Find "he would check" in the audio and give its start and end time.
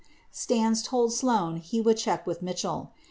1.57-2.25